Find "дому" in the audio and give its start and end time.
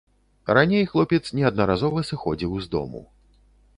2.77-3.01